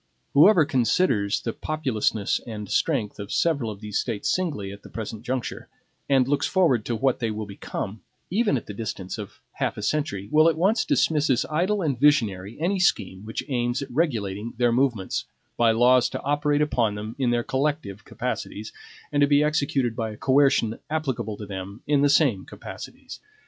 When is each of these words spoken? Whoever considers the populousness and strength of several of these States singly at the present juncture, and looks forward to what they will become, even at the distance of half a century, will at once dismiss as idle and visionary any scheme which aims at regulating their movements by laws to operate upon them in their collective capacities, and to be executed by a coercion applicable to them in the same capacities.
Whoever 0.33 0.65
considers 0.65 1.41
the 1.41 1.53
populousness 1.53 2.41
and 2.47 2.67
strength 2.67 3.19
of 3.19 3.31
several 3.31 3.69
of 3.69 3.81
these 3.81 3.99
States 3.99 4.31
singly 4.33 4.71
at 4.71 4.81
the 4.81 4.89
present 4.89 5.21
juncture, 5.21 5.67
and 6.09 6.27
looks 6.27 6.47
forward 6.47 6.85
to 6.85 6.95
what 6.95 7.19
they 7.19 7.29
will 7.29 7.45
become, 7.45 8.01
even 8.31 8.57
at 8.57 8.65
the 8.65 8.73
distance 8.73 9.19
of 9.19 9.41
half 9.51 9.77
a 9.77 9.83
century, 9.83 10.27
will 10.31 10.49
at 10.49 10.57
once 10.57 10.85
dismiss 10.85 11.29
as 11.29 11.45
idle 11.51 11.83
and 11.83 11.99
visionary 11.99 12.57
any 12.59 12.79
scheme 12.79 13.25
which 13.25 13.43
aims 13.47 13.83
at 13.83 13.91
regulating 13.91 14.55
their 14.57 14.71
movements 14.71 15.25
by 15.55 15.69
laws 15.71 16.09
to 16.09 16.21
operate 16.23 16.63
upon 16.63 16.95
them 16.95 17.15
in 17.19 17.29
their 17.29 17.43
collective 17.43 18.03
capacities, 18.03 18.73
and 19.11 19.21
to 19.21 19.27
be 19.27 19.43
executed 19.43 19.95
by 19.95 20.09
a 20.09 20.17
coercion 20.17 20.79
applicable 20.89 21.37
to 21.37 21.45
them 21.45 21.83
in 21.85 22.01
the 22.01 22.09
same 22.09 22.43
capacities. 22.43 23.19